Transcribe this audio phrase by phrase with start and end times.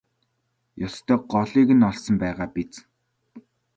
[0.87, 2.73] Ёстой голыг нь олсон байгаа биз?